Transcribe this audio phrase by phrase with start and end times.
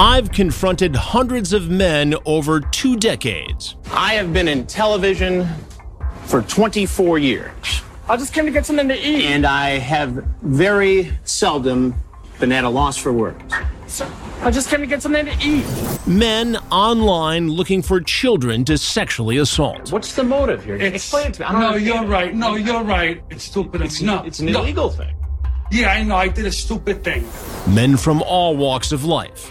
[0.00, 3.76] I've confronted hundreds of men over two decades.
[3.92, 5.46] I have been in television
[6.24, 7.82] for 24 years.
[8.08, 9.26] I just came to get something to eat.
[9.26, 11.94] And I have very seldom
[12.38, 13.42] been at a loss for words.
[14.40, 15.66] I just came to get something to eat.
[16.06, 19.92] Men online looking for children to sexually assault.
[19.92, 20.76] What's the motive here?
[20.76, 21.46] It's, Explain it to me.
[21.46, 22.00] I don't no, understand.
[22.00, 22.34] you're right.
[22.34, 23.22] No, you're right.
[23.28, 23.82] It's stupid.
[23.82, 24.62] It's, no, it's an no.
[24.62, 25.14] illegal thing.
[25.70, 26.16] Yeah, I know.
[26.16, 27.28] I did a stupid thing.
[27.68, 29.50] Men from all walks of life.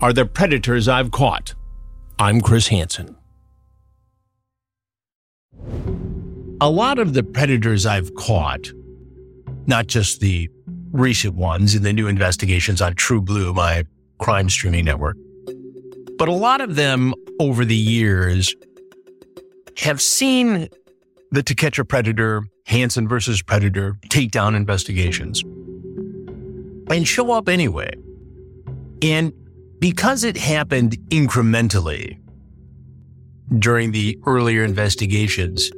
[0.00, 1.54] are the predators I've caught.
[2.18, 3.16] I'm Chris Hansen.
[6.62, 8.72] A lot of the predators I've caught,
[9.66, 10.48] not just the
[10.90, 13.84] recent ones in the new investigations on TruBlu, my
[14.18, 15.16] crime streaming network,
[16.18, 18.54] but a lot of them over the years
[19.78, 20.68] have seen
[21.30, 25.42] the To Catch a Predator, Hansen versus Predator takedown investigations
[26.90, 27.90] and show up anyway.
[29.02, 29.32] And
[29.80, 32.18] because it happened incrementally
[33.58, 35.72] during the earlier investigations,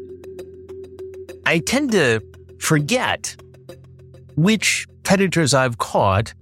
[1.47, 2.20] I tend to
[2.58, 3.36] forget
[4.36, 6.35] which predators I've caught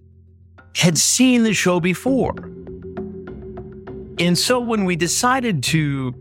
[0.74, 2.34] had seen the show before.
[4.18, 6.14] And so when we decided to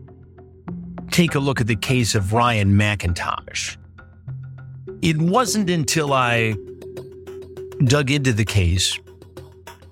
[1.10, 3.76] take a look at the case of Ryan McIntosh,
[5.02, 6.54] it wasn't until I
[7.84, 8.98] dug into the case,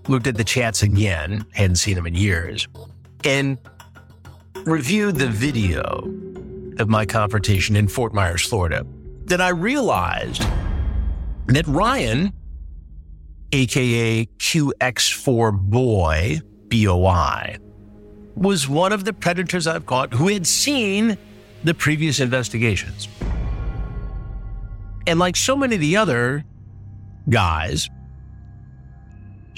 [0.09, 2.67] looked at the chats again, hadn't seen them in years,
[3.25, 3.59] and
[4.65, 5.81] reviewed the video
[6.79, 8.87] of my confrontation in Fort Myers, Florida,
[9.25, 10.43] that I realized
[11.47, 12.33] that Ryan,
[13.53, 17.59] aka QX4 Boy, BOI,
[18.35, 21.19] was one of the predators I've caught who had seen
[21.65, 23.09] the previous investigations.
[25.07, 26.45] And like so many of the other
[27.29, 27.89] guys,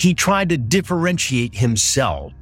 [0.00, 2.32] he tried to differentiate himself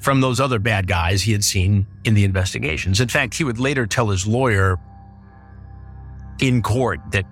[0.00, 3.00] from those other bad guys he had seen in the investigations.
[3.00, 4.76] In fact, he would later tell his lawyer
[6.40, 7.24] in court that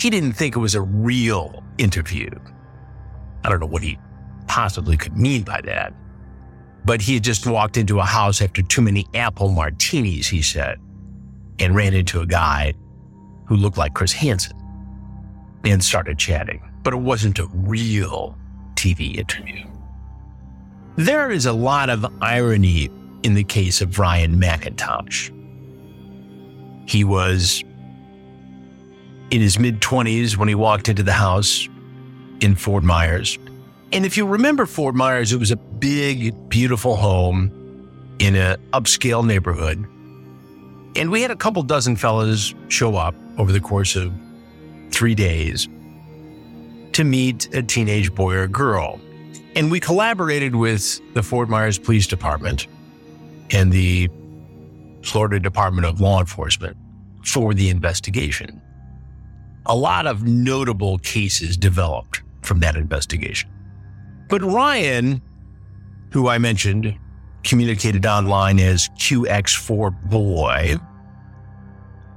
[0.00, 2.30] he didn't think it was a real interview.
[3.44, 3.98] I don't know what he
[4.46, 5.92] possibly could mean by that.
[6.84, 10.78] But he had just walked into a house after too many apple martinis, he said,
[11.58, 12.72] and ran into a guy
[13.46, 14.56] who looked like Chris Hansen
[15.64, 16.62] and started chatting.
[16.82, 18.38] But it wasn't a real
[18.78, 19.66] TV interview.
[20.96, 22.88] There is a lot of irony
[23.24, 25.34] in the case of Ryan McIntosh.
[26.88, 27.64] He was
[29.30, 31.68] in his mid 20s when he walked into the house
[32.40, 33.36] in Fort Myers.
[33.92, 37.50] And if you remember Fort Myers, it was a big, beautiful home
[38.20, 39.78] in an upscale neighborhood.
[40.96, 44.12] And we had a couple dozen fellas show up over the course of
[44.90, 45.68] three days
[46.98, 49.00] to meet a teenage boy or girl.
[49.54, 52.66] And we collaborated with the Fort Myers Police Department
[53.52, 54.08] and the
[55.04, 56.76] Florida Department of Law Enforcement
[57.24, 58.60] for the investigation.
[59.66, 63.48] A lot of notable cases developed from that investigation.
[64.28, 65.22] But Ryan,
[66.12, 66.98] who I mentioned,
[67.44, 70.74] communicated online as QX4 Boy,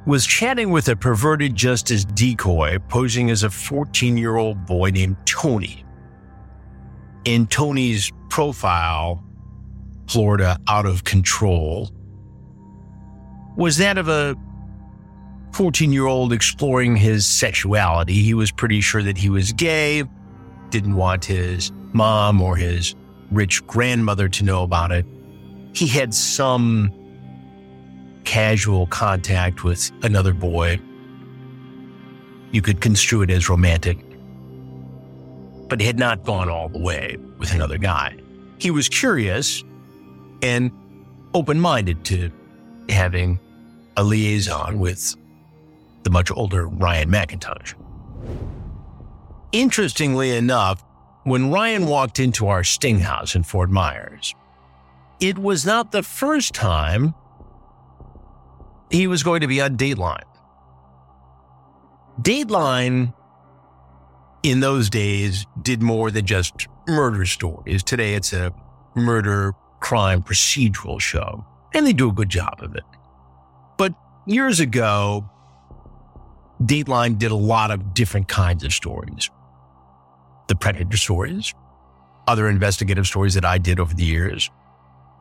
[0.05, 5.17] was chatting with a perverted justice decoy posing as a 14 year old boy named
[5.25, 5.85] Tony.
[7.25, 9.23] In Tony's profile,
[10.07, 11.91] Florida out of control,
[13.55, 14.35] was that of a
[15.53, 18.23] 14 year old exploring his sexuality.
[18.23, 20.03] He was pretty sure that he was gay,
[20.69, 22.95] didn't want his mom or his
[23.31, 25.05] rich grandmother to know about it.
[25.73, 26.91] He had some
[28.23, 30.79] casual contact with another boy.
[32.51, 33.97] You could construe it as romantic,
[35.67, 38.17] but he had not gone all the way with another guy.
[38.57, 39.63] He was curious
[40.41, 40.71] and
[41.33, 42.31] open minded to
[42.89, 43.39] having
[43.97, 45.15] a liaison with
[46.03, 47.73] the much older Ryan McIntosh.
[49.51, 50.83] Interestingly enough,
[51.23, 54.33] when Ryan walked into our Sting house in Fort Myers,
[55.19, 57.13] it was not the first time
[58.91, 60.23] he was going to be on Dateline.
[62.21, 63.13] Dateline
[64.43, 67.83] in those days did more than just murder stories.
[67.83, 68.53] Today it's a
[68.95, 72.83] murder crime procedural show, and they do a good job of it.
[73.77, 73.93] But
[74.25, 75.29] years ago,
[76.61, 79.29] Dateline did a lot of different kinds of stories.
[80.47, 81.53] The Predator stories,
[82.27, 84.51] other investigative stories that I did over the years,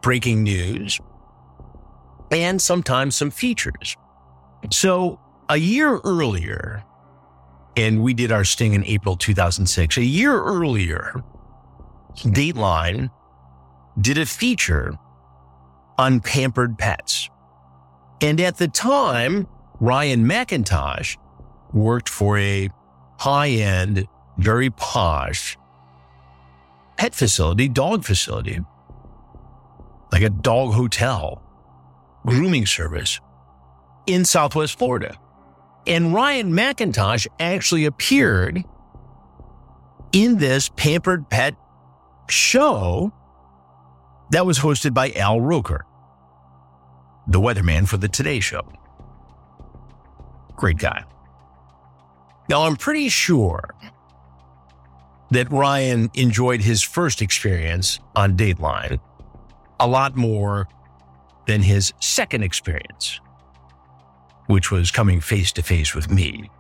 [0.03, 1.01] breaking news,
[2.31, 3.97] and sometimes some features.
[4.71, 5.19] So
[5.49, 6.85] a year earlier,
[7.77, 11.23] and we did our sting in April 2006, a year earlier,
[12.17, 13.11] Dateline
[14.01, 14.95] did a feature
[15.99, 17.29] on pampered pets.
[18.21, 19.47] And at the time,
[19.81, 21.17] Ryan McIntosh
[21.73, 22.69] worked for a
[23.19, 24.07] high end,
[24.37, 25.57] very posh
[27.01, 28.61] pet facility, dog facility,
[30.13, 31.43] like a dog hotel,
[32.27, 33.21] grooming service
[34.07, 35.17] in Southwest Florida.
[35.87, 38.65] And Ryan McIntosh actually appeared
[40.13, 41.55] in this pampered pet
[42.29, 43.13] show
[44.31, 45.85] that was hosted by Al Roker,
[47.27, 48.71] the weatherman for the Today Show.
[50.57, 51.05] Great guy.
[52.49, 53.75] Now, I'm pretty sure
[55.31, 59.01] that Ryan enjoyed his first experience on Dateline
[59.79, 60.69] a lot more
[61.47, 63.21] than his second experience,
[64.47, 66.51] which was coming face to face with me.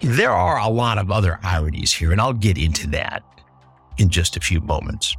[0.00, 3.22] There are a lot of other ironies here, and I'll get into that
[3.98, 5.16] in just a few moments.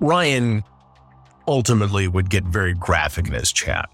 [0.00, 0.62] Ryan
[1.48, 3.88] ultimately would get very graphic in his chat,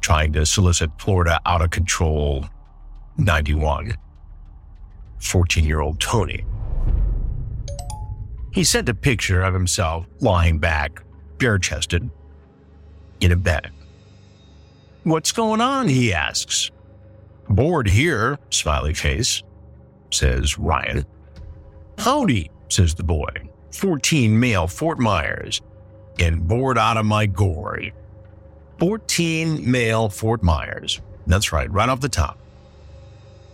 [0.00, 2.46] trying to solicit Florida out of control
[3.18, 3.94] 91,
[5.18, 6.44] 14 year old Tony.
[8.56, 11.02] He sent a picture of himself lying back,
[11.36, 12.08] bare chested,
[13.20, 13.70] in a bed.
[15.04, 15.88] What's going on?
[15.88, 16.70] He asks.
[17.50, 19.42] Bored here, smiley face,
[20.10, 21.04] says Ryan.
[21.98, 23.28] Howdy, says the boy.
[23.72, 25.60] 14 male Fort Myers,
[26.18, 27.92] and bored out of my gory.
[28.78, 31.02] 14 male Fort Myers.
[31.26, 32.38] That's right, right off the top.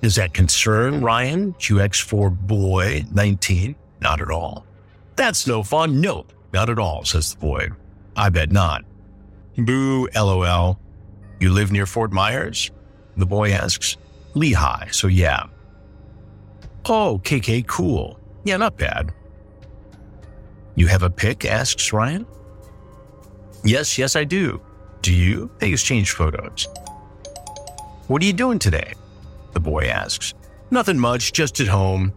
[0.00, 3.74] Does that concern Ryan, QX4 boy 19?
[4.00, 4.64] Not at all.
[5.22, 6.00] That's no fun.
[6.00, 7.68] No, not at all, says the boy.
[8.16, 8.82] I bet not.
[9.56, 10.80] Boo, lol.
[11.38, 12.72] You live near Fort Myers?
[13.16, 13.96] The boy asks.
[14.34, 15.44] Lehigh, so yeah.
[16.86, 18.18] Oh, KK, cool.
[18.42, 19.14] Yeah, not bad.
[20.74, 21.44] You have a pic?
[21.44, 22.26] asks Ryan.
[23.62, 24.60] Yes, yes, I do.
[25.02, 25.52] Do you?
[25.60, 26.66] They exchange photos.
[28.08, 28.92] What are you doing today?
[29.52, 30.34] The boy asks.
[30.72, 32.12] Nothing much, just at home.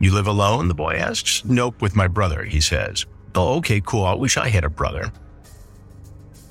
[0.00, 0.68] You live alone?
[0.68, 1.44] The boy asks.
[1.44, 3.06] Nope, with my brother, he says.
[3.34, 4.04] Oh, okay, cool.
[4.04, 5.10] I wish I had a brother.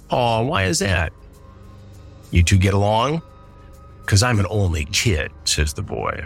[0.10, 1.14] Oh, why is that?
[2.32, 3.22] You two get along?
[4.02, 6.26] Because I'm an only kid, says the boy.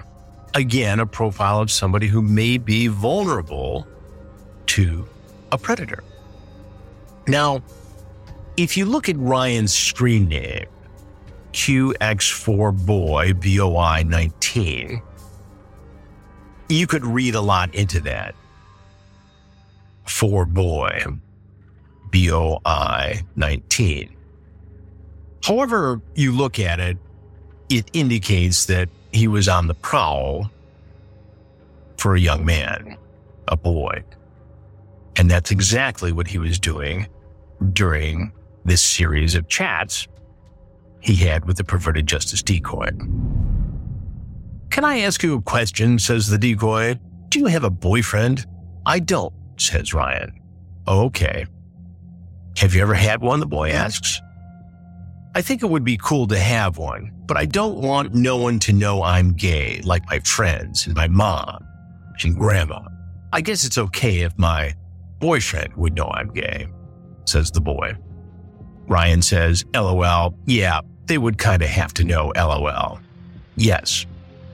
[0.54, 3.86] Again, a profile of somebody who may be vulnerable
[4.68, 5.08] to
[5.52, 6.04] a predator.
[7.28, 7.62] Now,
[8.56, 10.66] if you look at Ryan's screen name,
[11.54, 15.02] QX4Boy BOI 19,
[16.70, 18.36] you could read a lot into that.
[20.06, 21.04] For boy,
[22.12, 24.16] BOI 19.
[25.44, 26.98] However, you look at it,
[27.70, 30.50] it indicates that he was on the prowl
[31.98, 32.98] for a young man,
[33.48, 34.04] a boy.
[35.16, 37.08] And that's exactly what he was doing
[37.74, 38.32] during
[38.66, 40.08] this series of chats
[41.00, 42.90] he had with the perverted justice decoy.
[44.70, 46.00] Can I ask you a question?
[46.00, 47.00] says the decoy.
[47.30, 48.46] Do you have a boyfriend?
[48.86, 50.40] I don't, says Ryan.
[50.88, 51.46] Okay.
[52.58, 53.40] Have you ever had one?
[53.40, 54.22] The boy asks.
[55.36, 58.60] I think it would be cool to have one, but I don't want no one
[58.60, 61.64] to know I'm gay, like my friends and my mom
[62.24, 62.82] and grandma.
[63.32, 64.74] I guess it's okay if my
[65.20, 66.68] boyfriend would know I'm gay,
[67.26, 67.94] says the boy.
[68.88, 73.00] Ryan says, LOL, yeah, they would kind of have to know, LOL.
[73.58, 74.06] Yes.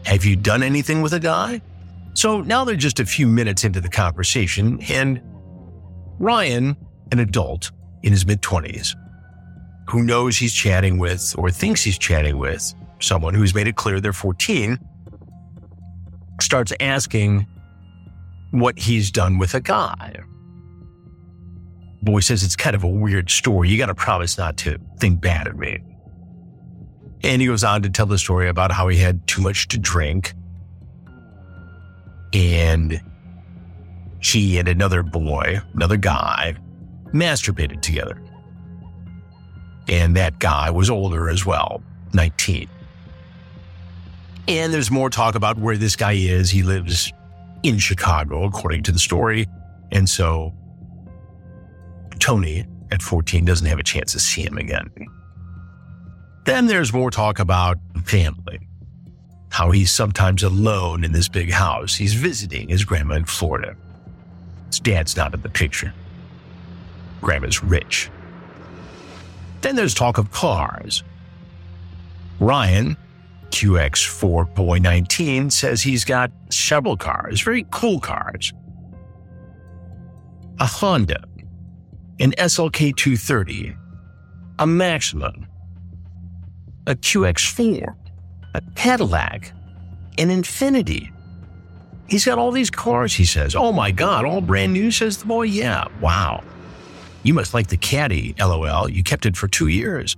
[0.05, 1.62] Have you done anything with a guy?
[2.13, 5.22] So now they're just a few minutes into the conversation, and
[6.19, 6.77] Ryan,
[7.12, 7.72] an adult
[8.03, 8.95] in his mid 20s,
[9.89, 14.00] who knows he's chatting with or thinks he's chatting with someone who's made it clear
[14.00, 14.77] they're 14,
[16.39, 17.48] starts asking
[18.51, 20.15] what he's done with a guy.
[22.03, 23.69] Boy says it's kind of a weird story.
[23.69, 25.79] You got to promise not to think bad of me.
[27.24, 29.80] And he goes on to tell the story about how he had too much to
[29.80, 30.34] drink.
[32.34, 33.01] And
[34.20, 36.56] she and another boy, another guy,
[37.13, 38.22] masturbated together.
[39.88, 41.82] And that guy was older as well,
[42.13, 42.68] 19.
[44.48, 46.50] And there's more talk about where this guy is.
[46.50, 47.12] He lives
[47.63, 49.48] in Chicago, according to the story.
[49.92, 50.53] And so
[52.20, 54.89] Tony, at 14, doesn't have a chance to see him again.
[56.45, 58.59] Then there's more talk about family.
[59.50, 61.95] How he's sometimes alone in this big house.
[61.95, 63.75] He's visiting his grandma in Florida.
[64.67, 65.93] His dad's not in the picture.
[67.21, 68.09] Grandma's rich.
[69.62, 71.03] Then there's talk of cars.
[72.39, 72.97] Ryan,
[73.51, 78.51] QX4 Boy 19, says he's got several cars, very cool cars.
[80.59, 81.23] A Honda,
[82.19, 83.75] an SLK 230,
[84.59, 85.31] a Maxima,
[86.87, 87.95] a QX4,
[88.53, 89.53] a Cadillac,
[90.17, 91.11] an Infiniti.
[92.07, 93.55] He's got all these cars, he says.
[93.55, 95.43] Oh my God, all brand new, says the boy.
[95.43, 96.43] Yeah, wow.
[97.23, 98.89] You must like the caddy, lol.
[98.89, 100.15] You kept it for two years.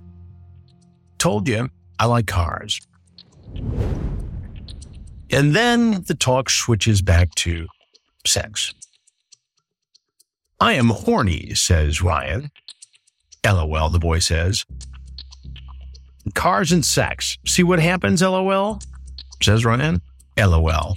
[1.18, 2.80] Told you, I like cars.
[5.30, 7.66] And then the talk switches back to
[8.26, 8.74] sex.
[10.60, 12.50] I am horny, says Ryan.
[13.44, 14.64] LOL, the boy says.
[16.34, 17.38] Cars and sex.
[17.46, 18.80] See what happens, LOL?
[19.42, 20.00] Says Ryan.
[20.38, 20.96] LOL.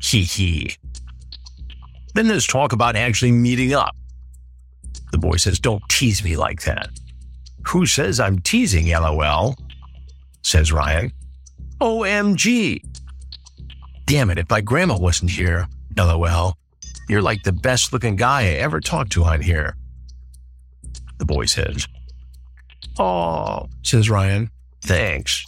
[0.00, 0.76] Hee hee.
[2.14, 3.94] Then there's talk about actually meeting up.
[5.12, 6.88] The boy says, Don't tease me like that.
[7.68, 9.56] Who says I'm teasing, LOL?
[10.42, 11.12] Says Ryan.
[11.80, 12.82] OMG.
[14.06, 16.56] Damn it, if my grandma wasn't here, LOL,
[17.08, 19.76] you're like the best looking guy I ever talked to on here.
[21.18, 21.86] The boy says,
[23.00, 24.50] Oh, says Ryan,
[24.82, 25.46] thanks.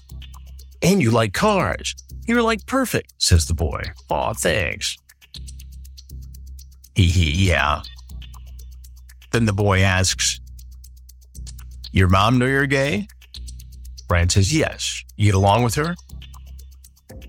[0.80, 1.94] And you like cars.
[2.26, 3.82] You're like perfect, says the boy.
[4.08, 4.96] Aw, thanks.
[6.94, 7.82] Hee hee, yeah.
[9.32, 10.40] Then the boy asks,
[11.92, 13.06] Your mom know you're gay?
[14.08, 15.04] Ryan says, Yes.
[15.16, 15.94] You get along with her?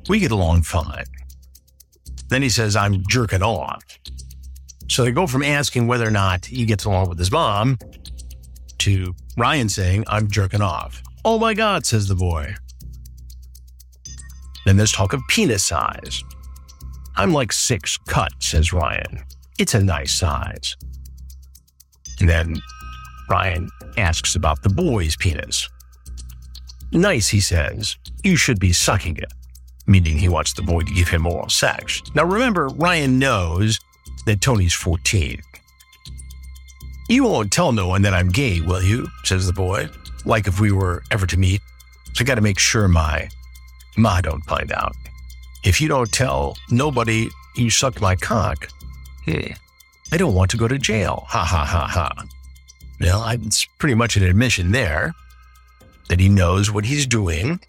[0.07, 1.03] We get along fine.
[2.29, 3.83] Then he says, I'm jerking off.
[4.87, 7.77] So they go from asking whether or not he gets along with his mom
[8.83, 11.01] to Ryan saying, I'm jerking off.
[11.25, 12.55] Oh my God, says the boy.
[14.65, 16.23] Then there's talk of penis size.
[17.15, 19.23] I'm like six cut, says Ryan.
[19.59, 20.75] It's a nice size.
[22.19, 22.55] And then
[23.29, 25.69] Ryan asks about the boy's penis.
[26.91, 27.97] Nice, he says.
[28.23, 29.31] You should be sucking it,
[29.87, 32.01] meaning he wants the boy to give him oral sex.
[32.15, 33.79] Now remember, Ryan knows
[34.25, 35.41] that Tony's 14.
[37.09, 39.07] You won't tell no one that I'm gay, will you?
[39.23, 39.89] says the boy,
[40.25, 41.61] like if we were ever to meet.
[42.13, 43.29] So I gotta make sure my
[43.97, 44.95] ma don't find out.
[45.63, 48.67] If you don't tell nobody you sucked my cock,
[49.25, 49.53] hmm,
[50.11, 51.25] I don't want to go to jail.
[51.27, 52.25] Ha ha ha ha.
[52.99, 55.13] Well, it's pretty much an admission there
[56.09, 57.59] that he knows what he's doing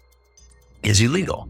[0.83, 1.49] is illegal.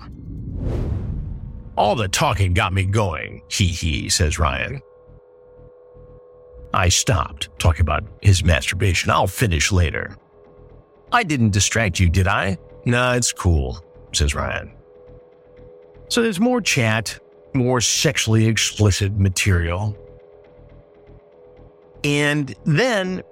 [1.77, 4.81] All the talking got me going, hee hee, says Ryan.
[6.75, 9.10] I stopped talking about his masturbation.
[9.10, 10.17] I'll finish later.
[11.10, 12.58] I didn't distract you, did I?
[12.84, 14.74] Nah, it's cool, says Ryan.
[16.10, 17.17] So there's more chat,
[17.53, 19.98] more sexually explicit material.
[22.03, 23.24] And then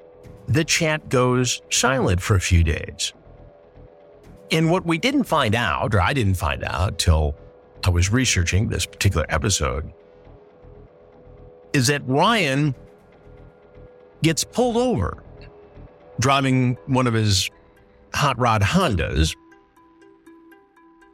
[0.47, 3.11] the chat goes silent for a few days.
[4.51, 7.35] And what we didn't find out, or I didn't find out till
[7.83, 9.91] I was researching this particular episode,
[11.73, 12.73] is that Ryan
[14.23, 15.21] gets pulled over
[16.19, 17.49] driving one of his
[18.13, 19.35] hot rod Hondas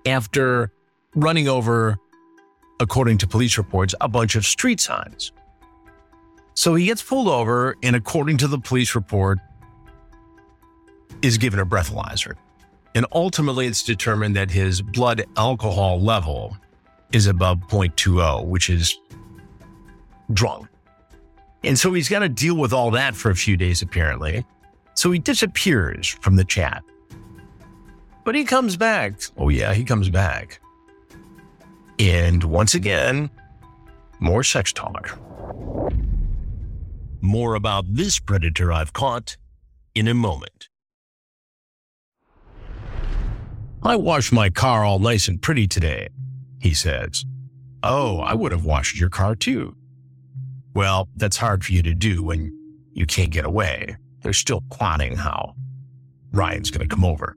[0.06, 0.72] after
[1.16, 1.98] running over,
[2.80, 5.32] according to police reports, a bunch of street signs.
[6.54, 9.40] So he gets pulled over, and according to the police report,
[11.22, 12.36] is given a breathalyzer.
[12.96, 16.58] And ultimately, it's determined that his blood alcohol level
[17.12, 18.98] is above 0.20, which is
[20.34, 20.68] drunk.
[21.64, 24.46] And so he's got to deal with all that for a few days, apparently.
[24.94, 26.84] So he disappears from the chat.
[28.24, 29.20] But he comes back.
[29.38, 30.62] Oh, yeah, he comes back.
[31.98, 33.30] And once again,
[34.20, 35.18] more sex talk.
[37.22, 39.36] More about this predator I've caught
[39.96, 40.70] in a moment.
[43.84, 46.10] I washed my car all nice and pretty today,
[46.60, 47.26] he says.
[47.82, 49.76] Oh, I would have washed your car too,
[50.74, 52.56] Well, that's hard for you to do when
[52.94, 53.98] you can't get away.
[54.22, 55.56] They're still plotting how
[56.32, 57.36] Ryan's going to come over.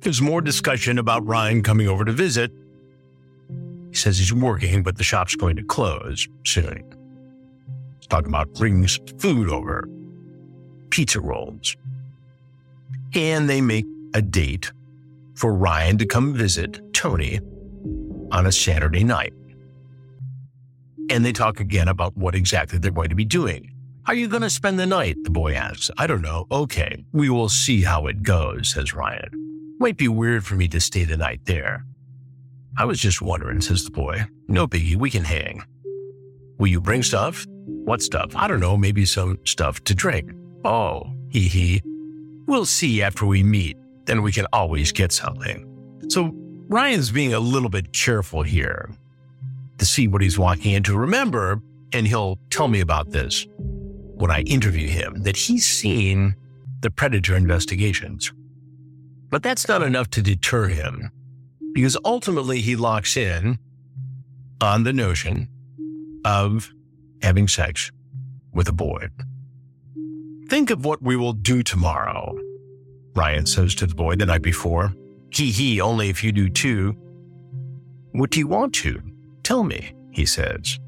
[0.00, 2.50] There's more discussion about Ryan coming over to visit.
[3.90, 6.82] He says he's working, but the shop's going to close soon.
[7.98, 9.88] He's talking about bringing some food over,
[10.90, 11.76] pizza rolls.
[13.14, 13.84] And they make
[14.14, 14.72] a date
[15.34, 17.40] for Ryan to come visit Tony
[18.32, 19.32] on a Saturday night.
[21.10, 23.72] And they talk again about what exactly they're going to be doing.
[24.06, 25.16] Are you going to spend the night?
[25.22, 25.90] The boy asks.
[25.96, 26.46] I don't know.
[26.50, 29.76] Okay, we will see how it goes, says Ryan.
[29.78, 31.84] Might be weird for me to stay the night there.
[32.76, 34.24] I was just wondering, says the boy.
[34.48, 35.62] No biggie, we can hang.
[36.58, 37.46] Will you bring stuff?
[37.66, 38.34] What stuff?
[38.34, 40.32] I don't know, maybe some stuff to drink.
[40.64, 41.82] Oh, hee hee.
[42.46, 45.66] We'll see after we meet, then we can always get something.
[46.08, 46.32] So
[46.68, 48.90] Ryan's being a little bit careful here
[49.78, 50.96] to see what he's walking into.
[50.96, 51.60] Remember,
[51.92, 56.36] and he'll tell me about this when I interview him, that he's seen
[56.80, 58.32] the Predator investigations.
[59.30, 61.10] But that's not enough to deter him
[61.72, 63.58] because ultimately he locks in
[64.60, 65.48] on the notion
[66.24, 66.70] of
[67.22, 67.90] having sex
[68.52, 69.08] with a boy.
[70.48, 72.38] Think of what we will do tomorrow,
[73.14, 74.92] Ryan says to the boy the night before.
[75.32, 76.94] Hee hee, only if you do too.
[78.12, 79.02] What do you want to?
[79.42, 80.78] Tell me, he says.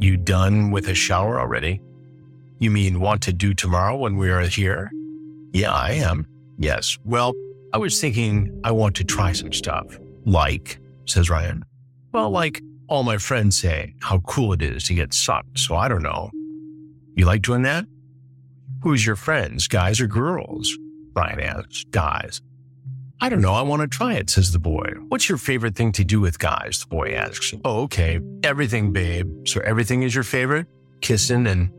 [0.00, 1.80] You done with a shower already?
[2.58, 4.90] You mean want to do tomorrow when we are here?
[5.52, 6.26] Yeah, I am.
[6.58, 6.98] Yes.
[7.04, 7.32] Well,
[7.72, 9.98] I was thinking I want to try some stuff.
[10.24, 11.64] Like, says Ryan.
[12.12, 15.58] Well, like all my friends say, how cool it is to get sucked.
[15.58, 16.30] So I don't know.
[17.14, 17.84] You like doing that?
[18.82, 20.76] Who's your friends, guys or girls?
[21.14, 21.84] Ryan asks.
[21.90, 22.40] Guys.
[23.20, 23.54] I don't know.
[23.54, 24.92] I want to try it, says the boy.
[25.08, 26.80] What's your favorite thing to do with guys?
[26.80, 27.52] The boy asks.
[27.64, 28.20] Oh, okay.
[28.44, 29.48] Everything, babe.
[29.48, 30.66] So everything is your favorite?
[31.00, 31.70] Kissing and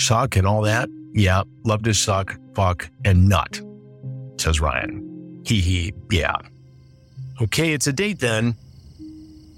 [0.00, 0.88] suck and all that?
[1.12, 1.42] Yeah.
[1.64, 3.60] Love to suck, fuck, and nut,
[4.38, 5.42] says Ryan.
[5.44, 5.92] Hee hee.
[6.10, 6.36] Yeah.
[7.42, 8.54] Okay, it's a date then.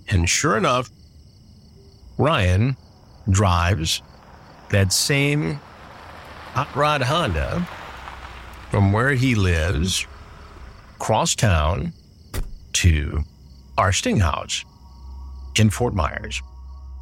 [0.09, 0.91] And sure enough,
[2.19, 2.77] Ryan
[3.31, 4.03] drives
[4.71, 5.61] that same
[6.53, 7.67] hot rod Honda
[8.71, 10.07] from where he lives
[11.03, 11.93] cross town
[12.73, 13.25] to
[13.77, 14.65] our Sting house
[15.59, 16.41] in Fort Myers.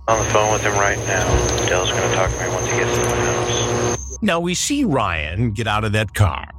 [0.08, 1.66] On the phone with him right now.
[1.66, 4.22] Del's going to talk to me once he gets to the house.
[4.22, 6.50] Now we see Ryan get out of that car.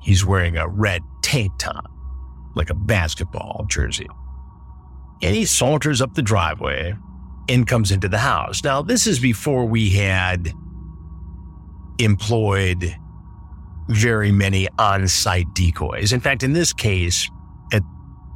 [0.00, 1.84] He's wearing a red tank top,
[2.56, 4.08] like a basketball jersey.
[5.22, 6.94] And he saunters up the driveway
[7.50, 8.64] and comes into the house.
[8.64, 10.50] Now, this is before we had
[11.98, 12.96] employed
[13.88, 16.12] very many on site decoys.
[16.12, 17.28] In fact, in this case,
[17.72, 17.82] at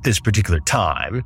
[0.03, 1.25] this particular time,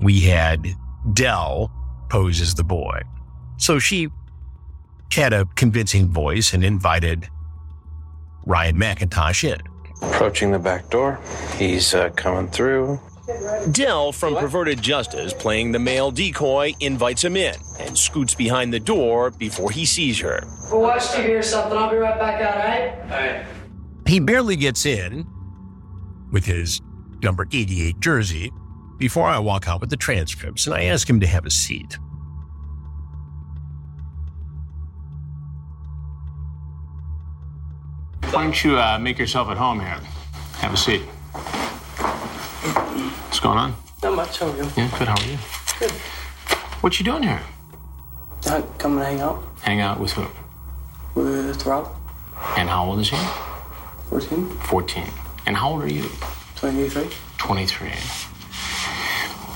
[0.00, 0.66] we had
[1.12, 1.70] Del
[2.10, 3.00] pose as the boy.
[3.56, 4.08] So she
[5.12, 7.28] had a convincing voice and invited
[8.44, 9.60] Ryan McIntosh in.
[10.02, 11.18] Approaching the back door.
[11.56, 13.00] He's uh, coming through.
[13.72, 18.78] Del from Perverted Justice, playing the male decoy, invites him in and scoots behind the
[18.78, 20.46] door before he sees her.
[20.70, 21.76] We'll watch TV or something.
[21.76, 23.44] I'll be right back out, all right?
[24.06, 25.26] He barely gets in
[26.30, 26.80] with his
[27.22, 28.52] number 88 jersey
[28.98, 31.98] before I walk out with the transcripts and I ask him to have a seat.
[38.30, 39.98] Why don't you uh, make yourself at home here?
[40.58, 41.02] Have a seat.
[42.74, 43.74] What's going on?
[44.02, 44.64] Not much, how are you?
[44.76, 45.08] Yeah, good.
[45.08, 45.38] How are you?
[45.78, 45.90] Good.
[46.82, 47.40] What you doing here?
[48.46, 50.26] Uh, come and hang out Hang out with who?
[51.20, 51.88] with Rob.
[52.56, 53.16] And how old is he?
[54.10, 55.04] 14, 14.
[55.46, 56.08] And how old are you?
[56.56, 57.08] 23.
[57.38, 57.88] 23.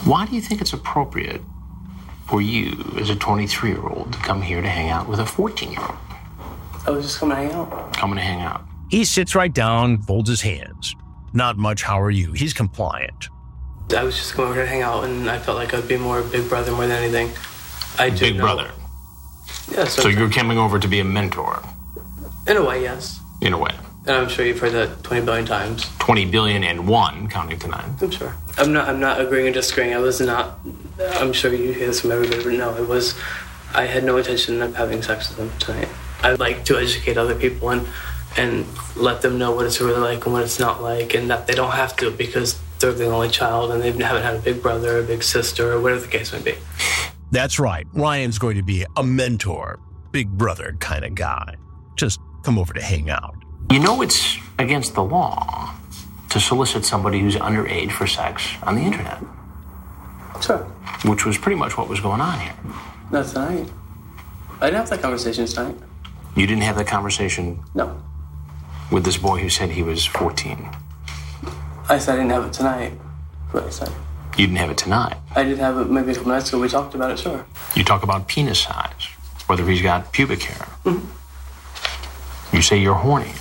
[0.05, 1.43] Why do you think it's appropriate
[2.27, 5.27] for you, as a 23 year old, to come here to hang out with a
[5.27, 5.99] 14 year old?
[6.87, 7.93] I was just coming to hang out.
[7.95, 8.65] Coming to hang out.
[8.89, 10.97] He sits right down, folds his hands.
[11.33, 12.33] Not much, how are you?
[12.33, 13.29] He's compliant.
[13.97, 16.21] I was just going over to hang out, and I felt like I'd be more
[16.21, 17.31] a big brother more than anything.
[17.99, 18.71] I didn't Big know- brother.
[19.73, 21.63] Yeah, So so, you're coming over to be a mentor,
[22.47, 23.21] in a way, yes.
[23.41, 23.71] in a way.
[24.07, 25.87] And I'm sure you've heard that 20 billion times.
[25.99, 27.95] 20 billion and one, counting to nine.
[28.01, 28.35] I'm sure.
[28.57, 28.89] I'm not.
[28.89, 29.93] I'm not agreeing or disagreeing.
[29.95, 30.59] I was not.
[31.17, 33.15] I'm sure you hear this from everybody, but no, it was.
[33.75, 35.89] I had no intention of having sex with him tonight.
[36.23, 37.87] I like to educate other people and
[38.37, 38.67] and
[38.97, 41.55] let them know what it's really like and what it's not like, and that they
[41.55, 44.97] don't have to because they're the only child and they haven't had a big brother
[44.97, 46.55] or a big sister or whatever the case may be.
[47.31, 47.87] That's right.
[47.93, 49.79] Ryan's going to be a mentor,
[50.13, 51.57] big brother kind of guy.
[51.97, 53.35] Just come over to hang out.
[53.71, 55.75] You know it's against the law
[56.31, 59.19] to solicit somebody who's underage for sex on the internet,
[60.41, 60.59] Sure.
[61.05, 62.55] which was pretty much what was going on here.
[63.11, 63.69] Not tonight.
[64.61, 65.77] I didn't have that conversation tonight.
[66.37, 68.01] You didn't have that conversation No.
[68.91, 70.69] With this boy who said he was 14.
[71.89, 72.93] I said I didn't have it tonight.
[73.53, 73.91] What I said.
[74.37, 75.17] You didn't have it tonight.
[75.35, 76.61] I did have it maybe a couple nights ago.
[76.61, 77.45] We talked about it, sure.
[77.75, 79.09] You talk about penis size,
[79.47, 80.67] whether he's got pubic hair.
[80.85, 82.57] Mm-hmm.
[82.57, 83.33] You say you're horny.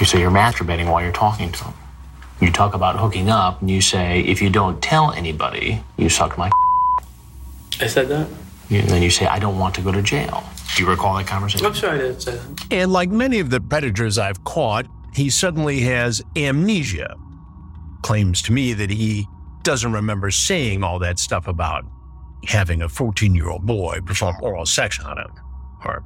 [0.00, 1.74] You say you're masturbating while you're talking to him.
[2.40, 6.38] You talk about hooking up, and you say, if you don't tell anybody, you suck
[6.38, 6.50] my.
[7.80, 8.28] I said that?
[8.70, 10.44] And then you say, I don't want to go to jail.
[10.76, 11.66] Do you recall that conversation?
[11.66, 12.66] I'm sure I did say that.
[12.70, 17.16] And like many of the predators I've caught, he suddenly has amnesia.
[18.02, 19.26] Claims to me that he
[19.62, 21.84] doesn't remember saying all that stuff about
[22.46, 25.30] having a 14 year old boy perform oral sex on him,
[25.84, 26.04] or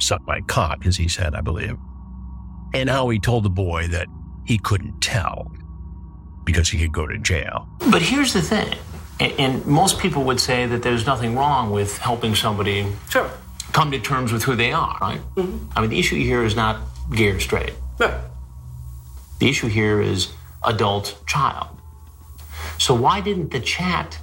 [0.00, 1.76] suck my cock, as he said, I believe.
[2.74, 4.08] And how he told the boy that
[4.44, 5.50] he couldn't tell
[6.44, 7.68] because he could go to jail.
[7.90, 8.74] But here's the thing,
[9.20, 13.30] and, and most people would say that there's nothing wrong with helping somebody Sure.
[13.72, 15.20] Come to terms with who they are, right?
[15.36, 15.66] Mm-hmm.
[15.76, 16.80] I mean, the issue here is not
[17.14, 17.72] gay or straight.
[17.98, 18.14] Right.
[19.38, 20.32] The issue here is
[20.64, 21.68] adult child.
[22.78, 24.18] So why didn't the chat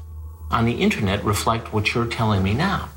[0.51, 2.89] on the internet reflect what you're telling me now?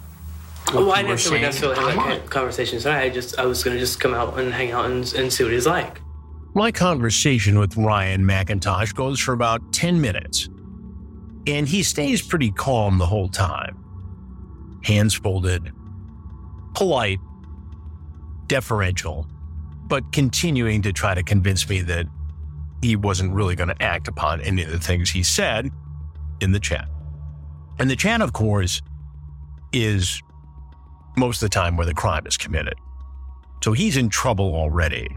[0.72, 2.08] Well, you I didn't think we saying necessarily have online.
[2.20, 3.02] that conversation tonight.
[3.02, 5.52] I just I was gonna just come out and hang out and, and see what
[5.52, 6.00] he's like.
[6.54, 10.48] My conversation with Ryan McIntosh goes for about 10 minutes,
[11.46, 13.76] and he stays pretty calm the whole time.
[14.82, 15.72] Hands folded,
[16.74, 17.18] polite,
[18.46, 19.26] deferential,
[19.86, 22.06] but continuing to try to convince me that
[22.82, 25.70] he wasn't really going to act upon any of the things he said
[26.40, 26.88] in the chat.
[27.78, 28.80] And the chat, of course,
[29.72, 30.22] is
[31.16, 32.74] most of the time where the crime is committed.
[33.62, 35.08] So he's in trouble already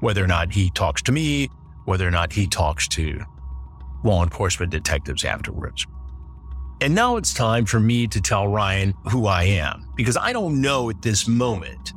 [0.00, 1.48] whether or not he talks to me,
[1.84, 3.20] whether or not he talks to
[4.04, 5.86] law enforcement detectives afterwards.
[6.80, 10.60] And now it's time for me to tell Ryan who I am, because I don't
[10.60, 11.92] know at this moment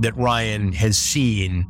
[0.00, 1.66] that Ryan has seen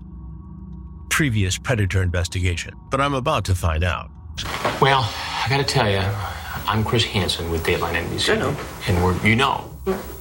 [1.11, 4.11] previous predator investigation, but I'm about to find out.
[4.81, 6.01] Well, I got to tell you,
[6.67, 8.35] I'm Chris Hansen with Dateline NBC.
[8.35, 8.57] I know.
[8.89, 9.71] And we're, you know.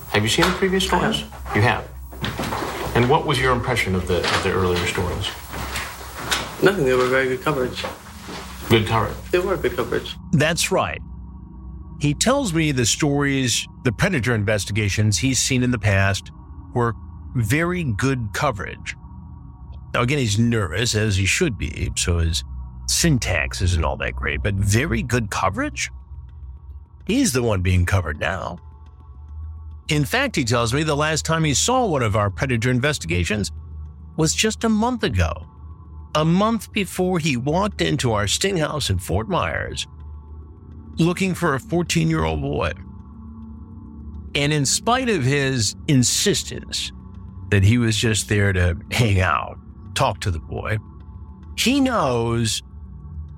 [0.10, 1.24] Have you seen the previous stories?
[1.56, 1.90] You have.
[2.96, 5.28] And what was your impression of the of the earlier stories?
[6.62, 6.86] Nothing.
[6.86, 7.84] They were very good coverage.
[8.70, 9.16] Good coverage.
[9.32, 10.16] They were good coverage.
[10.32, 11.02] That's right.
[12.04, 16.32] He tells me the stories, the predator investigations he's seen in the past
[16.74, 16.96] were
[17.34, 18.98] very good coverage.
[19.94, 22.44] Now, again, he's nervous, as he should be, so his
[22.90, 25.92] syntax isn't all that great, but very good coverage?
[27.08, 28.58] He's the one being covered now.
[29.88, 33.50] In fact, he tells me the last time he saw one of our predator investigations
[34.18, 35.32] was just a month ago.
[36.16, 39.88] A month before he walked into our sting house in Fort Myers
[40.98, 42.72] looking for a 14 year old boy.
[44.36, 46.92] And in spite of his insistence
[47.50, 49.60] that he was just there to hang out,
[49.94, 50.78] talk to the boy,
[51.58, 52.64] he knows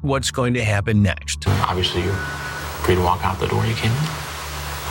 [0.02, 1.48] what's going to happen next.
[1.48, 3.98] Obviously, you're free to walk out the door you came in.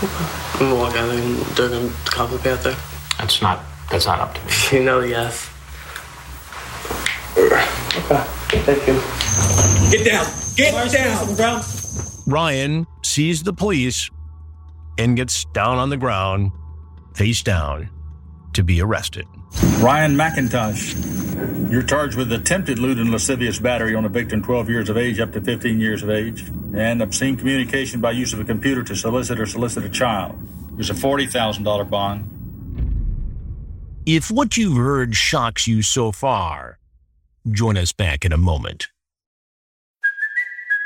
[0.03, 2.77] I'm gonna walk out and they're gonna cop the path there.
[3.19, 4.53] That's not that's not up to me.
[4.79, 5.49] You know, yes.
[7.37, 7.65] Okay.
[8.63, 9.01] Thank you.
[9.91, 10.27] Get down.
[10.57, 11.84] Get down.
[12.27, 14.11] Ryan sees the police
[14.99, 16.53] and gets down on the ground,
[17.15, 17.91] face down,
[18.55, 19.27] to be arrested.
[19.81, 24.89] Ryan McIntosh, you're charged with attempted lewd and lascivious battery on a victim 12 years
[24.89, 28.45] of age up to 15 years of age, and obscene communication by use of a
[28.45, 30.39] computer to solicit or solicit a child.
[30.73, 32.31] There's a $40,000 bond.
[34.07, 36.79] If what you've heard shocks you so far,
[37.51, 38.89] join us back in a moment.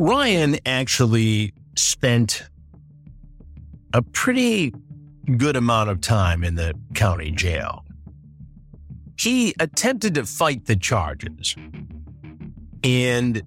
[0.00, 2.44] Ryan actually spent
[3.92, 4.72] a pretty
[5.36, 7.84] good amount of time in the county jail.
[9.18, 11.54] He attempted to fight the charges
[12.82, 13.42] and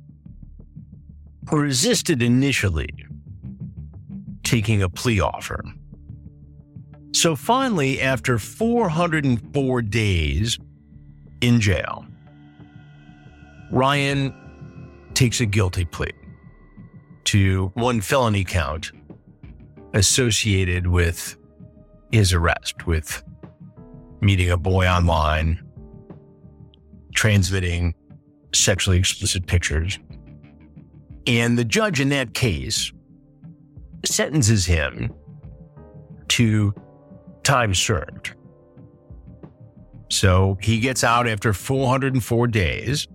[1.51, 2.93] resisted initially
[4.43, 5.63] taking a plea offer.
[7.13, 10.59] So finally, after 404 days
[11.41, 12.05] in jail,
[13.71, 14.35] Ryan
[15.15, 16.11] takes a guilty plea
[17.33, 18.91] to one felony count
[19.95, 21.35] associated with
[22.11, 23.23] his arrest, with
[24.21, 25.59] meeting a boy online,
[27.15, 27.95] transmitting
[28.53, 29.97] sexually explicit pictures.
[31.25, 32.93] And the judge in that case
[34.05, 35.11] sentences him
[36.27, 36.71] to
[37.41, 38.35] time served.
[40.11, 43.07] So he gets out after 404 days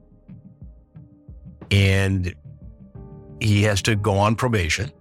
[1.70, 2.35] and
[3.40, 4.92] he has to go on probation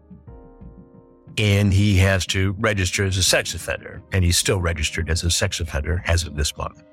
[1.38, 4.02] and he has to register as a sex offender.
[4.12, 6.84] And he's still registered as a sex offender as of this month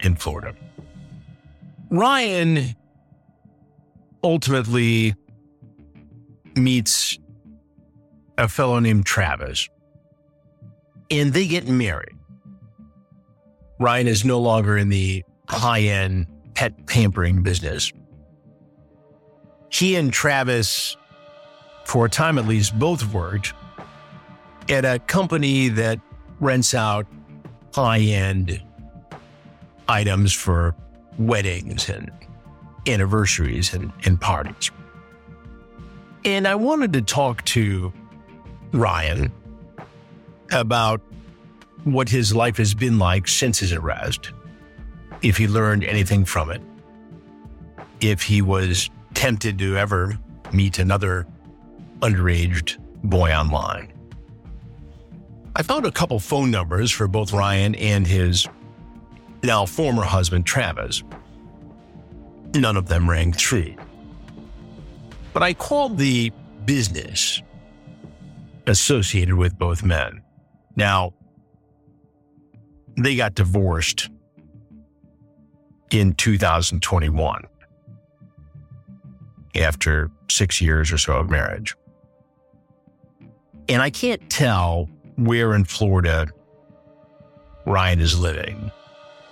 [0.00, 0.54] in Florida.
[1.90, 2.76] Ryan
[4.22, 5.14] ultimately
[6.54, 7.18] meets
[8.36, 9.68] a fellow named Travis
[11.10, 12.14] and they get married.
[13.80, 17.92] Ryan is no longer in the high end pet pampering business.
[19.70, 20.96] He and Travis,
[21.84, 23.52] for a time at least, both worked
[24.68, 26.00] at a company that
[26.40, 27.06] rents out
[27.74, 28.62] high end
[29.88, 30.74] items for
[31.18, 32.10] weddings and
[32.86, 34.70] anniversaries and, and parties.
[36.24, 37.92] And I wanted to talk to
[38.72, 39.32] Ryan
[40.52, 41.00] about
[41.84, 44.32] what his life has been like since his arrest,
[45.22, 46.60] if he learned anything from it,
[48.00, 50.16] if he was tempted to ever
[50.52, 51.26] meet another
[52.02, 53.92] underage boy online.
[55.56, 58.46] I found a couple phone numbers for both Ryan and his
[59.42, 61.02] now former husband, Travis.
[62.54, 63.74] None of them rang true.
[65.32, 66.30] But I called the
[66.64, 67.42] business
[68.68, 70.22] associated with both men.
[70.76, 71.12] Now,
[72.96, 74.10] they got divorced
[75.90, 77.42] in 2021
[79.54, 81.76] after six years or so of marriage.
[83.68, 86.28] And I can't tell where in Florida
[87.66, 88.70] Ryan is living.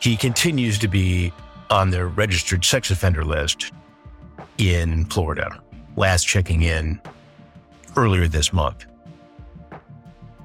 [0.00, 1.32] He continues to be
[1.70, 3.72] on the registered sex offender list
[4.58, 5.60] in Florida,
[5.96, 7.00] last checking in
[7.96, 8.84] earlier this month.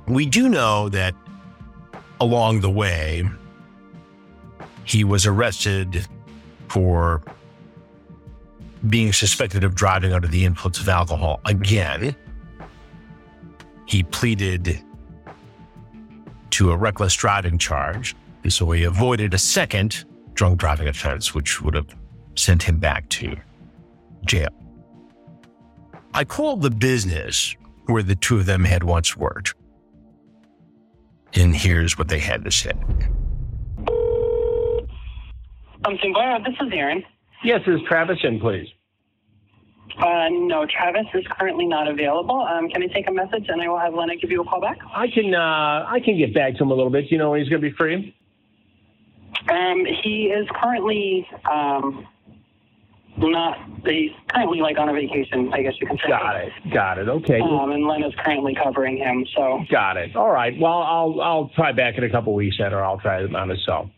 [0.08, 1.14] We do know that
[2.20, 3.30] along the way,
[4.84, 6.06] he was arrested
[6.70, 7.22] for
[8.88, 12.16] being suspected of driving under the influence of alcohol again.
[13.86, 14.82] He pleaded
[16.52, 18.16] to a reckless driving charge,
[18.48, 21.96] so he avoided a second drunk driving offense, which would have
[22.36, 23.36] sent him back to
[24.26, 24.50] jail.
[26.14, 29.54] I called the business where the two of them had once worked.
[31.34, 32.74] And here's what they had to say.
[35.86, 37.04] Um, Sinclair, this is Aaron.
[37.44, 38.68] Yes, is Travis in, please?
[39.98, 42.42] Uh, no, Travis is currently not available.
[42.42, 44.62] Um, can I take a message and I will have Lena give you a call
[44.62, 44.78] back?
[44.94, 47.12] I can uh, I can get back to him a little bit.
[47.12, 48.16] You know when he's going to be free?
[49.50, 52.08] Um, he is currently um,
[53.18, 53.58] not.
[53.86, 55.52] He's currently like on a vacation.
[55.54, 56.08] I guess you can say.
[56.08, 56.52] Got it.
[56.74, 57.10] Got it.
[57.10, 57.42] Okay.
[57.42, 59.26] Um, and Lena's currently covering him.
[59.36, 59.60] So.
[59.70, 60.16] Got it.
[60.16, 60.54] All right.
[60.60, 63.50] Well, I'll I'll try back in a couple weeks then, or I'll try it on
[63.50, 63.90] his cell.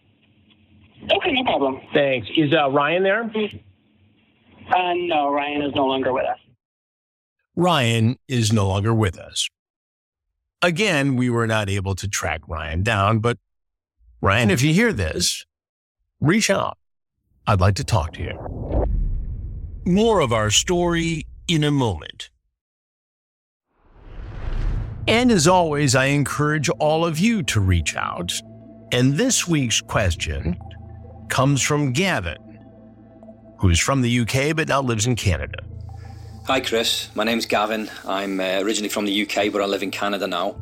[1.12, 1.82] Okay, no problem.
[1.94, 2.28] Thanks.
[2.36, 3.24] Is uh, Ryan there?
[3.24, 6.40] Uh, no, Ryan is no longer with us.
[7.56, 9.50] Ryan is no longer with us.
[10.62, 13.38] Again, we were not able to track Ryan down, but
[14.22, 15.46] Ryan, if you hear this,
[16.22, 16.78] reach out.
[17.46, 18.86] I'd like to talk to you.
[19.86, 22.30] More of our story in a moment.
[25.06, 28.32] And as always, I encourage all of you to reach out.
[28.94, 30.58] And this week's question
[31.34, 32.38] comes from Gavin,
[33.58, 35.58] who's from the UK but now lives in Canada.
[36.46, 37.10] Hi, Chris.
[37.16, 37.90] My name's Gavin.
[38.08, 40.56] I'm uh, originally from the UK, but I live in Canada now.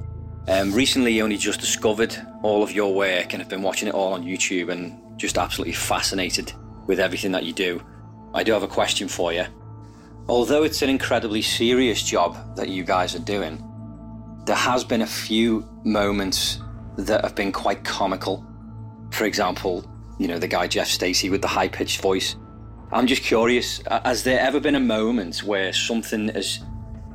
[0.47, 4.13] Um, recently, only just discovered all of your work and have been watching it all
[4.13, 6.53] on YouTube and just absolutely fascinated
[6.87, 7.83] with everything that you do.
[8.33, 9.43] I do have a question for you.
[10.29, 13.61] Although it's an incredibly serious job that you guys are doing,
[14.45, 16.59] there has been a few moments
[16.95, 18.45] that have been quite comical.
[19.11, 19.90] For example,
[20.21, 22.35] you know, the guy Jeff Stacey with the high pitched voice.
[22.91, 26.59] I'm just curious, has there ever been a moment where something has,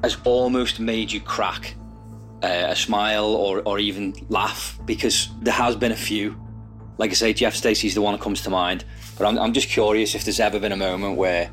[0.03, 1.77] has almost made you crack
[2.43, 4.77] uh, a smile or, or even laugh?
[4.87, 6.37] Because there has been a few.
[6.99, 8.85] Like I say, Jeff Stacey's the one that comes to mind.
[9.17, 11.49] But I'm, I'm just curious if there's ever been a moment where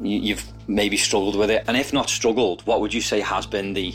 [0.00, 1.64] you, you've maybe struggled with it.
[1.68, 3.94] And if not struggled, what would you say has been the,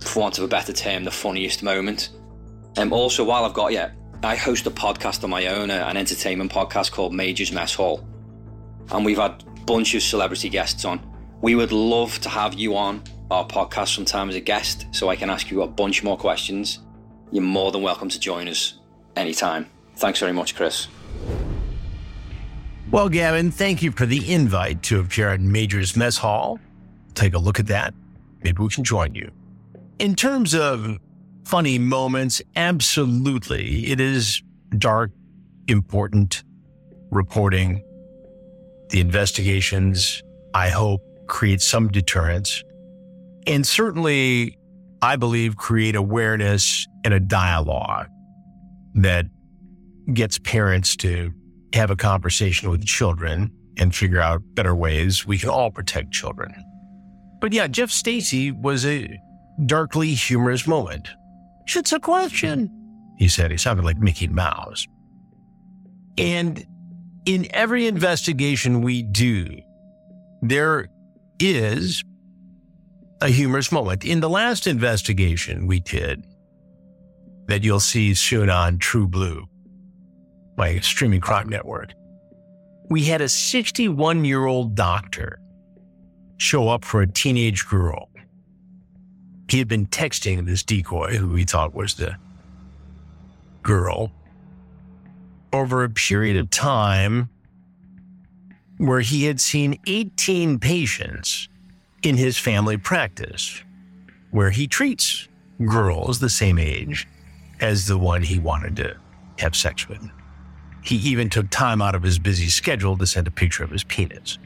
[0.00, 2.08] for want of a better term, the funniest moment?
[2.78, 3.84] Um, also, while I've got you,
[4.22, 8.06] I host a podcast on my own, an entertainment podcast called Major's Mess Hall.
[8.90, 11.00] And we've had a bunch of celebrity guests on.
[11.40, 15.16] We would love to have you on our podcast sometime as a guest so I
[15.16, 16.80] can ask you a bunch more questions,
[17.32, 18.74] you're more than welcome to join us
[19.16, 19.70] anytime.
[19.96, 20.86] Thanks very much, Chris.
[22.90, 26.58] Well, Gavin, thank you for the invite to appear at Major's Mess Hall.
[27.14, 27.94] Take a look at that.
[28.42, 29.30] Maybe we can join you.
[29.98, 30.98] In terms of
[31.44, 33.86] funny moments, absolutely.
[33.86, 34.42] It is
[34.76, 35.10] dark,
[35.68, 36.44] important
[37.10, 37.82] reporting.
[38.90, 40.22] The investigations,
[40.54, 42.62] I hope, create some deterrence.
[43.46, 44.58] And certainly,
[45.02, 48.08] I believe, create awareness and a dialogue
[48.94, 49.26] that
[50.12, 51.32] gets parents to
[51.72, 56.52] have a conversation with children and figure out better ways we can all protect children.
[57.40, 59.18] But yeah, Jeff Stacy was a
[59.64, 61.08] darkly humorous moment.
[61.66, 62.70] It's a question,
[63.18, 63.50] he said.
[63.50, 64.86] He sounded like Mickey Mouse.
[66.18, 66.64] And
[67.26, 69.60] in every investigation we do,
[70.42, 70.88] there
[71.38, 72.02] is
[73.20, 74.04] a humorous moment.
[74.04, 76.24] In the last investigation we did,
[77.46, 79.44] that you'll see soon on TruBlu,
[80.56, 81.92] my streaming crime network,
[82.90, 85.40] we had a 61 year old doctor
[86.38, 88.09] show up for a teenage girl.
[89.50, 92.16] He had been texting this decoy, who he thought was the
[93.62, 94.12] girl,
[95.52, 97.28] over a period of time
[98.78, 101.48] where he had seen 18 patients
[102.02, 103.62] in his family practice,
[104.30, 105.26] where he treats
[105.66, 107.08] girls the same age
[107.58, 108.96] as the one he wanted to
[109.40, 110.00] have sex with.
[110.82, 113.82] He even took time out of his busy schedule to send a picture of his
[113.82, 114.38] penis.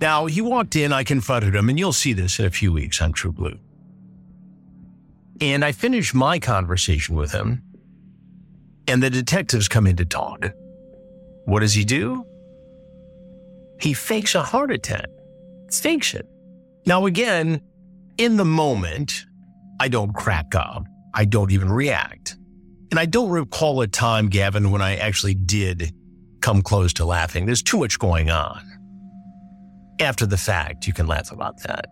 [0.00, 3.00] Now, he walked in, I confronted him, and you'll see this in a few weeks
[3.00, 3.58] on TruBlu.
[5.40, 7.62] And I finish my conversation with him,
[8.86, 10.52] and the detectives come in to talk.
[11.44, 12.24] What does he do?
[13.80, 15.08] He fakes a heart attack,
[15.70, 16.26] fakes it.
[16.86, 17.60] Now, again,
[18.18, 19.26] in the moment,
[19.80, 20.84] I don't crack up.
[21.14, 22.36] I don't even react.
[22.90, 25.92] And I don't recall a time, Gavin, when I actually did
[26.40, 27.46] come close to laughing.
[27.46, 28.62] There's too much going on.
[30.00, 31.86] After the fact, you can laugh about that.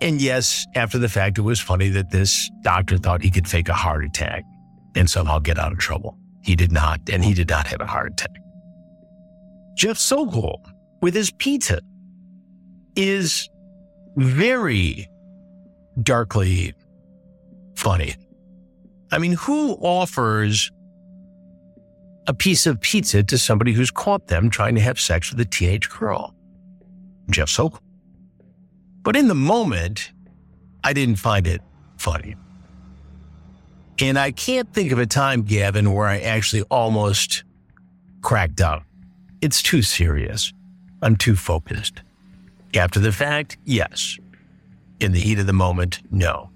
[0.00, 3.68] And yes, after the fact, it was funny that this doctor thought he could fake
[3.68, 4.44] a heart attack
[4.96, 6.16] and somehow get out of trouble.
[6.42, 8.36] He did not, and he did not have a heart attack.
[9.76, 10.62] Jeff Sokol,
[11.02, 11.80] with his pizza,
[12.96, 13.48] is
[14.16, 15.06] very
[16.02, 16.74] darkly
[17.76, 18.14] funny.
[19.12, 20.70] I mean, who offers
[22.26, 25.44] a piece of pizza to somebody who's caught them trying to have sex with a
[25.44, 26.34] teenage girl?
[27.30, 27.80] Jeff Sokol.
[29.02, 30.12] But in the moment,
[30.84, 31.62] I didn't find it
[31.96, 32.36] funny.
[34.00, 37.44] And I can't think of a time, Gavin, where I actually almost
[38.22, 38.84] cracked up.
[39.40, 40.52] It's too serious.
[41.02, 42.02] I'm too focused.
[42.74, 44.18] After the fact, yes.
[45.00, 46.50] In the heat of the moment, no.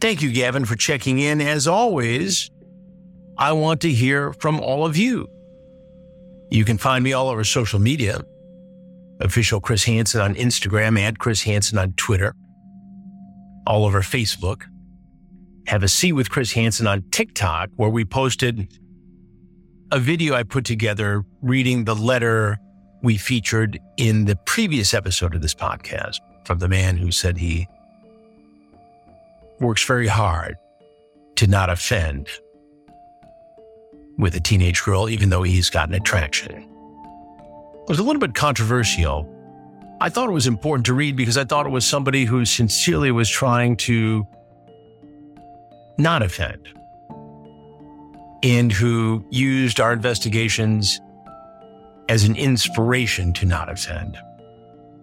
[0.00, 1.40] Thank you, Gavin, for checking in.
[1.40, 2.50] As always,
[3.38, 5.28] I want to hear from all of you.
[6.50, 8.24] You can find me all over social media.
[9.22, 12.34] Official Chris Hansen on Instagram and Chris Hansen on Twitter.
[13.66, 14.64] All over Facebook.
[15.68, 18.76] Have a seat with Chris Hansen on TikTok, where we posted
[19.92, 22.58] a video I put together reading the letter
[23.02, 27.68] we featured in the previous episode of this podcast from the man who said he
[29.60, 30.56] works very hard
[31.36, 32.28] to not offend
[34.18, 36.71] with a teenage girl, even though he's got an attraction.
[37.92, 39.28] It was a little bit controversial.
[40.00, 43.12] I thought it was important to read because I thought it was somebody who sincerely
[43.12, 44.26] was trying to
[45.98, 46.70] not offend
[48.42, 51.02] and who used our investigations
[52.08, 54.16] as an inspiration to not offend.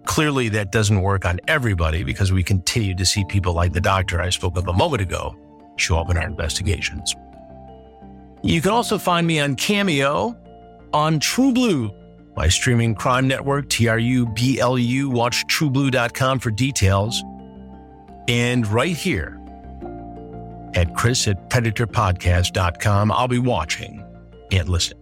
[0.05, 4.19] Clearly, that doesn't work on everybody because we continue to see people like the doctor
[4.19, 5.35] I spoke of a moment ago
[5.75, 7.15] show up in our investigations.
[8.41, 10.35] You can also find me on Cameo,
[10.91, 11.98] on TruBlu,
[12.39, 15.07] my streaming crime network, TRUBLU.
[15.07, 17.21] Watch trublu.com for details.
[18.29, 19.37] And right here
[20.73, 24.05] at Chris at PredatorPodcast.com, I'll be watching
[24.53, 24.98] and listening.